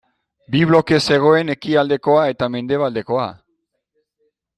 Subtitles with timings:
[0.53, 3.27] Bi bloke zegoen ekialdekoa eta mendebaldekoa.